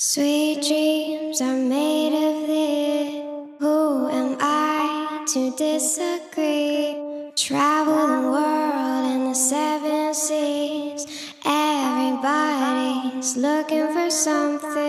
Sweet 0.00 0.62
dreams 0.62 1.40
are 1.40 1.56
made 1.56 2.14
of 2.14 2.46
this. 2.46 3.14
Who 3.58 4.08
am 4.08 4.36
I 4.38 5.24
to 5.32 5.50
disagree? 5.56 6.94
Travel 7.34 8.06
the 8.06 8.30
world 8.30 9.10
in 9.10 9.24
the 9.24 9.34
seven 9.34 10.14
seas. 10.14 11.04
Everybody's 11.44 13.36
looking 13.36 13.92
for 13.92 14.08
something. 14.08 14.87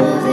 love. 0.00 0.29